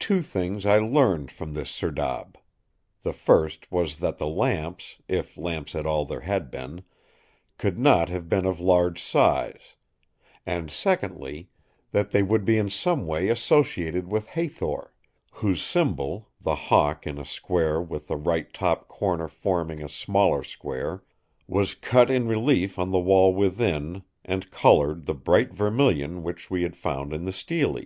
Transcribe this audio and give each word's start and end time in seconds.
Two 0.00 0.22
things 0.22 0.66
I 0.66 0.78
learned 0.80 1.30
from 1.30 1.54
this 1.54 1.70
serdab. 1.70 2.34
The 3.04 3.12
first 3.12 3.70
was 3.70 3.98
that 4.00 4.18
the 4.18 4.26
lamps, 4.26 4.98
if 5.06 5.38
lamps 5.38 5.76
at 5.76 5.86
all 5.86 6.04
there 6.04 6.22
had 6.22 6.50
been, 6.50 6.82
could 7.58 7.78
not 7.78 8.08
have 8.08 8.28
been 8.28 8.44
of 8.44 8.58
large 8.58 9.00
size; 9.00 9.76
and 10.44 10.68
secondly, 10.68 11.48
that 11.92 12.10
they 12.10 12.24
would 12.24 12.44
be 12.44 12.58
in 12.58 12.70
some 12.70 13.06
way 13.06 13.28
associated 13.28 14.08
with 14.10 14.26
Hathor, 14.30 14.92
whose 15.30 15.62
symbol, 15.62 16.28
the 16.40 16.56
hawk 16.56 17.06
in 17.06 17.16
a 17.20 17.24
square 17.24 17.80
with 17.80 18.08
the 18.08 18.16
right 18.16 18.52
top 18.52 18.88
corner 18.88 19.28
forming 19.28 19.80
a 19.80 19.88
smaller 19.88 20.42
square, 20.42 21.04
was 21.46 21.76
cut 21.76 22.10
in 22.10 22.26
relief 22.26 22.80
on 22.80 22.90
the 22.90 22.98
wall 22.98 23.32
within, 23.32 24.02
and 24.24 24.50
coloured 24.50 25.06
the 25.06 25.14
bright 25.14 25.52
vermilion 25.54 26.24
which 26.24 26.50
we 26.50 26.64
had 26.64 26.74
found 26.76 27.12
on 27.14 27.26
the 27.26 27.32
Stele. 27.32 27.84